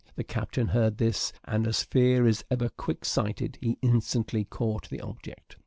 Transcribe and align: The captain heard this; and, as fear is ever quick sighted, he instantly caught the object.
The 0.15 0.23
captain 0.23 0.69
heard 0.69 0.97
this; 0.97 1.31
and, 1.45 1.67
as 1.67 1.83
fear 1.83 2.25
is 2.27 2.43
ever 2.49 2.69
quick 2.69 3.05
sighted, 3.05 3.59
he 3.61 3.77
instantly 3.83 4.45
caught 4.45 4.89
the 4.89 4.99
object. 4.99 5.57